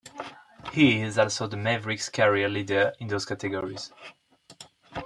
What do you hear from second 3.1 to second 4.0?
categories.